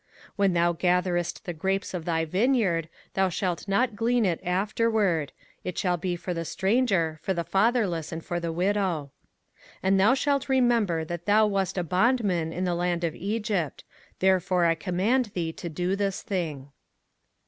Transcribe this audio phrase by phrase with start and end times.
[0.29, 5.31] 05:024:021 When thou gatherest the grapes of thy vineyard, thou shalt not glean it afterward:
[5.63, 9.11] it shall be for the stranger, for the fatherless, and for the widow.
[9.61, 13.83] 05:024:022 And thou shalt remember that thou wast a bondman in the land of Egypt:
[14.17, 16.71] therefore I command thee to do this thing.